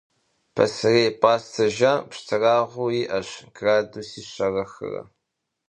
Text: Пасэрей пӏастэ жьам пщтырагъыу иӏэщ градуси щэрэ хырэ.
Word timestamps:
Пасэрей 0.55 1.09
пӏастэ 1.21 1.65
жьам 1.75 1.99
пщтырагъыу 2.09 2.89
иӏэщ 3.01 3.29
градуси 3.57 4.21
щэрэ 4.31 4.63
хырэ. 4.71 5.01